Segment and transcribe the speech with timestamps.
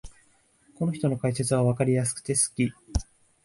[0.79, 2.73] この人の解説はわかりやすくて好き